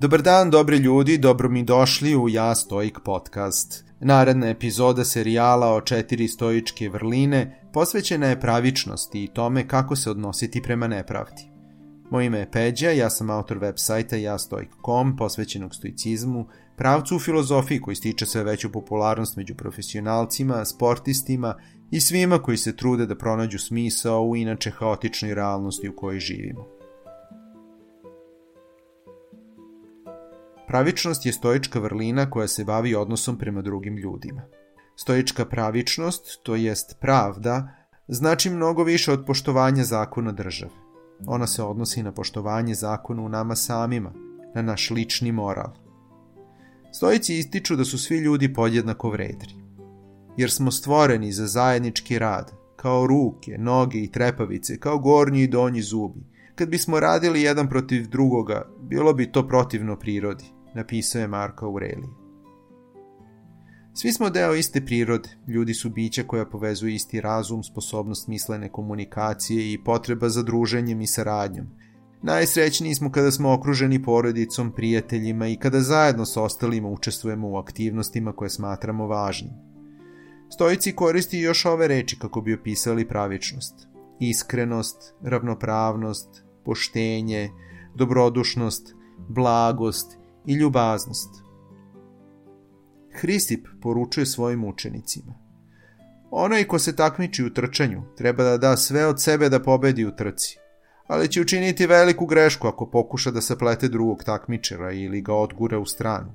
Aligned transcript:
Dobar 0.00 0.22
dan, 0.22 0.50
dobri 0.50 0.76
ljudi, 0.76 1.18
dobro 1.18 1.48
mi 1.48 1.62
došli 1.62 2.16
u 2.16 2.28
Ja 2.28 2.54
Stoik 2.54 2.98
podcast. 3.04 3.84
Naredna 4.00 4.48
epizoda 4.48 5.04
serijala 5.04 5.74
o 5.74 5.80
četiri 5.80 6.28
stoičke 6.28 6.88
vrline 6.88 7.62
posvećena 7.72 8.26
je 8.26 8.40
pravičnosti 8.40 9.24
i 9.24 9.28
tome 9.28 9.68
kako 9.68 9.96
se 9.96 10.10
odnositi 10.10 10.62
prema 10.62 10.88
nepravdi. 10.88 11.42
Moje 12.10 12.26
ime 12.26 12.38
je 12.38 12.50
Peđa, 12.50 12.90
ja 12.90 13.10
sam 13.10 13.30
autor 13.30 13.58
web 13.58 13.74
sajta 13.76 14.16
jastoik.com 14.16 15.16
posvećenog 15.16 15.74
stoicizmu, 15.74 16.46
pravcu 16.76 17.16
u 17.16 17.20
filozofiji 17.20 17.80
koji 17.80 17.96
stiče 17.96 18.26
sve 18.26 18.44
veću 18.44 18.72
popularnost 18.72 19.36
među 19.36 19.54
profesionalcima, 19.54 20.64
sportistima 20.64 21.54
i 21.90 22.00
svima 22.00 22.42
koji 22.42 22.56
se 22.56 22.76
trude 22.76 23.06
da 23.06 23.18
pronađu 23.18 23.58
smisao 23.58 24.22
u 24.22 24.36
inače 24.36 24.70
haotičnoj 24.70 25.34
realnosti 25.34 25.88
u 25.88 25.96
kojoj 25.96 26.20
živimo. 26.20 26.77
Pravičnost 30.68 31.26
je 31.26 31.32
stoička 31.32 31.80
vrlina 31.80 32.30
koja 32.30 32.48
se 32.48 32.64
bavi 32.64 32.94
odnosom 32.94 33.38
prema 33.38 33.62
drugim 33.62 33.96
ljudima. 33.96 34.42
Stoička 34.96 35.44
pravičnost, 35.44 36.40
to 36.42 36.56
jest 36.56 36.96
pravda, 37.00 37.68
znači 38.08 38.50
mnogo 38.50 38.84
više 38.84 39.12
od 39.12 39.24
poštovanja 39.26 39.84
zakona 39.84 40.32
države. 40.32 40.72
Ona 41.26 41.46
se 41.46 41.62
odnosi 41.62 42.02
na 42.02 42.12
poštovanje 42.12 42.74
zakona 42.74 43.22
u 43.22 43.28
nama 43.28 43.56
samima, 43.56 44.12
na 44.54 44.62
naš 44.62 44.90
lični 44.90 45.32
moral. 45.32 45.72
Stoici 46.92 47.38
ističu 47.38 47.76
da 47.76 47.84
su 47.84 47.98
svi 47.98 48.18
ljudi 48.18 48.52
podjednako 48.54 49.10
vredni. 49.10 49.64
Jer 50.36 50.50
smo 50.50 50.70
stvoreni 50.70 51.32
za 51.32 51.46
zajednički 51.46 52.18
rad, 52.18 52.52
kao 52.76 53.06
ruke, 53.06 53.58
noge 53.58 53.98
i 53.98 54.12
trepavice, 54.12 54.78
kao 54.80 54.98
gornji 54.98 55.42
i 55.42 55.48
donji 55.48 55.82
zubi. 55.82 56.20
Kad 56.54 56.68
bismo 56.68 57.00
radili 57.00 57.42
jedan 57.42 57.68
protiv 57.68 58.08
drugoga, 58.08 58.68
bilo 58.82 59.12
bi 59.12 59.32
to 59.32 59.48
protivno 59.48 59.96
prirodi 59.96 60.57
napisao 60.74 61.20
je 61.20 61.28
Marko 61.28 61.66
Aurelije. 61.66 62.28
Svi 63.94 64.12
smo 64.12 64.30
deo 64.30 64.54
iste 64.54 64.84
prirode, 64.84 65.28
ljudi 65.46 65.74
su 65.74 65.90
bića 65.90 66.22
koja 66.22 66.46
povezuju 66.46 66.94
isti 66.94 67.20
razum, 67.20 67.64
sposobnost 67.64 68.28
mislene 68.28 68.68
komunikacije 68.68 69.72
i 69.72 69.84
potreba 69.84 70.28
za 70.28 70.42
druženjem 70.42 71.00
i 71.00 71.06
saradnjom. 71.06 71.66
Najsrećniji 72.22 72.94
smo 72.94 73.12
kada 73.12 73.30
smo 73.30 73.52
okruženi 73.52 74.02
porodicom, 74.02 74.72
prijateljima 74.72 75.48
i 75.48 75.56
kada 75.56 75.80
zajedno 75.80 76.24
sa 76.24 76.42
ostalima 76.42 76.88
učestvujemo 76.88 77.48
u 77.48 77.56
aktivnostima 77.56 78.32
koje 78.32 78.50
smatramo 78.50 79.06
važnim. 79.06 79.52
Stojici 80.50 80.92
koristi 80.92 81.38
još 81.38 81.64
ove 81.64 81.88
reči 81.88 82.18
kako 82.18 82.40
bi 82.40 82.54
opisali 82.54 83.08
pravičnost. 83.08 83.74
Iskrenost, 84.20 85.14
ravnopravnost, 85.22 86.28
poštenje, 86.64 87.50
dobrodušnost, 87.94 88.94
blagost 89.28 90.18
i 90.48 90.54
ljubaznost. 90.54 91.30
Hrisip 93.12 93.66
poručuje 93.82 94.26
svojim 94.26 94.64
učenicima. 94.64 95.34
Onaj 96.30 96.64
ko 96.64 96.78
se 96.78 96.96
takmiči 96.96 97.44
u 97.44 97.54
trčanju 97.54 98.02
treba 98.16 98.44
da 98.44 98.56
da 98.56 98.76
sve 98.76 99.06
od 99.06 99.22
sebe 99.22 99.48
da 99.48 99.62
pobedi 99.62 100.04
u 100.04 100.16
trci, 100.16 100.58
ali 101.06 101.28
će 101.28 101.40
učiniti 101.40 101.86
veliku 101.86 102.26
grešku 102.26 102.68
ako 102.68 102.90
pokuša 102.90 103.30
da 103.30 103.40
saplete 103.40 103.88
drugog 103.88 104.24
takmičara 104.24 104.92
ili 104.92 105.20
ga 105.20 105.34
odgura 105.34 105.78
u 105.78 105.86
stranu. 105.86 106.34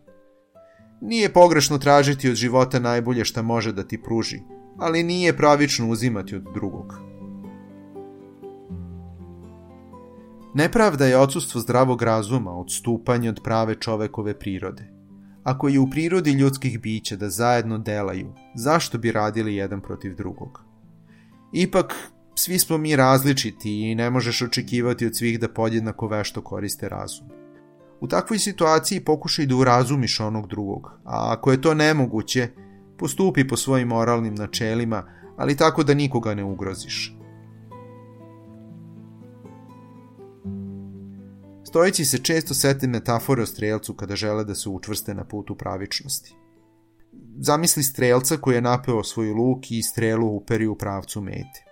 Nije 1.02 1.34
pogrešno 1.34 1.78
tražiti 1.78 2.30
od 2.30 2.36
života 2.36 2.80
najbolje 2.80 3.26
šta 3.26 3.42
može 3.42 3.72
da 3.72 3.84
ti 3.84 4.02
pruži, 4.04 4.40
ali 4.78 5.04
nije 5.04 5.38
pravično 5.38 5.90
uzimati 5.90 6.36
od 6.36 6.44
drugog. 6.54 7.13
Nepravda 10.56 11.06
je 11.06 11.18
odsustvo 11.18 11.62
zdravog 11.62 12.02
razuma, 12.02 12.52
odstupanje 12.52 13.30
od 13.30 13.40
prave 13.44 13.76
čovekove 13.76 14.40
prirode. 14.40 14.90
Ako 15.44 15.68
je 15.68 15.80
u 15.80 15.90
prirodi 15.90 16.32
ljudskih 16.32 16.82
bića 16.82 17.16
da 17.16 17.30
zajedno 17.30 17.78
delaju, 17.78 18.34
zašto 18.56 18.98
bi 18.98 19.12
radili 19.12 19.56
jedan 19.56 19.82
protiv 19.82 20.16
drugog? 20.16 20.62
Ipak, 21.54 21.96
svi 22.36 22.60
smo 22.60 22.78
mi 22.78 22.96
različiti 22.96 23.92
i 23.92 23.96
ne 23.96 24.10
možeš 24.10 24.42
očekivati 24.42 25.06
od 25.06 25.16
svih 25.16 25.40
da 25.40 25.48
podjednako 25.48 26.08
vešto 26.08 26.42
koriste 26.42 26.90
razum. 26.90 27.28
U 28.00 28.08
takvoj 28.08 28.40
situaciji 28.40 29.00
pokušaj 29.00 29.46
da 29.46 29.56
urazumiš 29.56 30.20
onog 30.20 30.48
drugog, 30.48 30.92
a 31.06 31.34
ako 31.38 31.52
je 31.52 31.62
to 31.62 31.74
nemoguće, 31.74 32.48
postupi 32.98 33.48
po 33.48 33.58
svojim 33.58 33.88
moralnim 33.88 34.36
načelima, 34.36 35.04
ali 35.38 35.58
tako 35.58 35.84
da 35.84 35.94
nikoga 35.94 36.34
ne 36.34 36.44
ugroziš. 36.44 37.23
Stojići 41.74 42.06
se 42.06 42.18
često 42.18 42.54
sete 42.54 42.88
metafore 42.88 43.42
o 43.42 43.46
strelcu 43.46 43.94
kada 43.94 44.16
žele 44.16 44.44
da 44.44 44.56
se 44.56 44.70
učvrste 44.70 45.14
na 45.14 45.24
putu 45.24 45.56
pravičnosti. 45.56 46.36
Zamisli 47.40 47.84
strelca 47.84 48.38
koji 48.38 48.56
je 48.56 48.62
napeo 48.62 49.04
svoj 49.04 49.32
luk 49.32 49.72
i 49.72 49.82
strelu 49.82 50.28
uperi 50.28 50.68
u 50.68 50.76
pravcu 50.78 51.22
mete. 51.22 51.64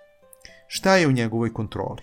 Šta 0.66 0.96
je 0.96 1.08
u 1.08 1.12
njegovoj 1.12 1.52
kontroli? 1.52 2.02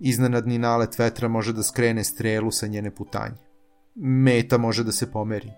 Iznenadni 0.00 0.58
nalet 0.58 0.98
vetra 0.98 1.28
može 1.28 1.52
da 1.52 1.62
skrene 1.62 2.04
strelu 2.04 2.50
sa 2.50 2.66
njene 2.66 2.90
putanje. 2.94 3.38
Meta 3.94 4.58
može 4.58 4.84
da 4.84 4.92
se 4.92 5.10
pomeri. 5.10 5.52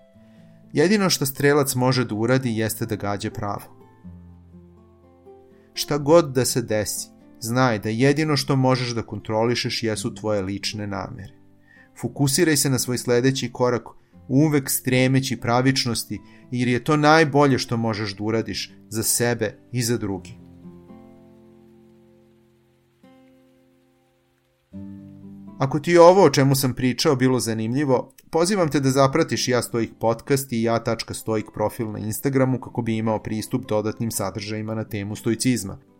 Jedino 0.73 1.09
što 1.09 1.25
strelac 1.25 1.75
može 1.75 2.05
da 2.05 2.15
uradi 2.15 2.57
jeste 2.57 2.85
da 2.85 2.95
gađe 2.95 3.31
pravo. 3.31 3.65
Šta 5.73 5.97
god 5.97 6.31
da 6.35 6.45
se 6.45 6.61
desi, 6.61 7.09
znaj 7.39 7.79
da 7.79 7.89
jedino 7.89 8.37
što 8.37 8.55
možeš 8.55 8.89
da 8.89 9.01
kontrolišeš 9.01 9.83
jesu 9.83 10.15
tvoje 10.15 10.41
lične 10.41 10.87
namere. 10.87 11.46
Fokusiraj 12.01 12.57
se 12.57 12.69
na 12.69 12.79
svoj 12.79 12.97
sledeći 12.97 13.51
korak, 13.51 13.83
uvek 14.27 14.69
stremeći 14.69 15.37
pravičnosti, 15.37 16.19
jer 16.51 16.67
je 16.67 16.83
to 16.83 16.97
najbolje 16.97 17.59
što 17.59 17.77
možeš 17.77 18.15
da 18.15 18.23
uradiš 18.23 18.73
za 18.89 19.03
sebe 19.03 19.57
i 19.71 19.83
za 19.83 19.97
drugi. 19.97 20.37
Ako 25.59 25.79
ti 25.79 25.91
je 25.91 26.01
ovo 26.01 26.23
o 26.23 26.29
čemu 26.29 26.55
sam 26.55 26.73
pričao 26.73 27.15
bilo 27.15 27.39
zanimljivo, 27.39 28.13
pozivam 28.29 28.69
te 28.69 28.79
da 28.79 28.89
zapratiš 28.89 29.47
Ja 29.47 29.61
Stojik 29.61 29.91
podcast 29.99 30.53
i 30.53 30.63
ja.stojik 30.63 31.45
profil 31.53 31.91
na 31.91 31.99
Instagramu 31.99 32.59
kako 32.59 32.81
bi 32.81 32.97
imao 32.97 33.23
pristup 33.23 33.67
dodatnim 33.69 34.11
sadržajima 34.11 34.75
na 34.75 34.83
temu 34.83 35.15
stoicizma– 35.15 35.79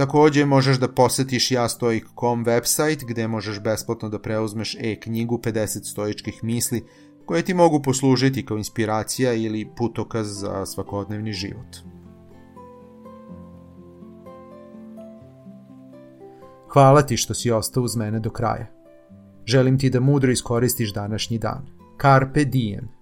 Takođe 0.00 0.44
možeš 0.44 0.78
da 0.78 0.88
posetiš 0.88 1.50
jastoik.com 1.50 2.44
website 2.44 3.04
gde 3.06 3.28
možeš 3.28 3.60
besplatno 3.60 4.08
da 4.08 4.18
preuzmeš 4.18 4.76
e-knjigu 4.80 5.38
50 5.38 5.90
stoičkih 5.90 6.44
misli 6.44 6.84
koje 7.26 7.42
ti 7.42 7.54
mogu 7.54 7.82
poslužiti 7.82 8.46
kao 8.46 8.56
inspiracija 8.56 9.32
ili 9.32 9.68
putokaz 9.76 10.40
za 10.40 10.66
svakodnevni 10.66 11.32
život. 11.32 11.76
Hvala 16.72 17.02
ti 17.02 17.16
što 17.16 17.34
si 17.34 17.50
ostao 17.50 17.82
uz 17.82 17.96
mene 17.96 18.20
do 18.20 18.30
kraja. 18.30 18.66
Želim 19.46 19.78
ti 19.78 19.90
da 19.90 20.00
mudro 20.00 20.32
iskoristiš 20.32 20.92
današnji 20.92 21.38
dan. 21.38 21.66
Carpe 22.02 22.44
diem– 22.44 22.88